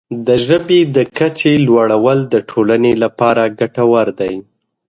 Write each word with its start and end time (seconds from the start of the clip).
د 0.27 0.29
ژبې 0.45 0.79
د 0.95 0.97
کچې 1.17 1.53
لوړول 1.67 2.19
د 2.33 2.35
ټولنې 2.49 2.93
لپاره 3.03 3.43
ګټور 3.59 4.07
دی. 4.19 4.33